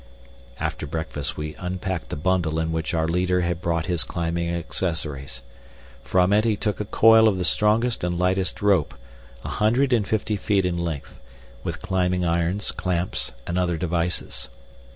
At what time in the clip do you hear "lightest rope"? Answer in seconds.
8.17-8.95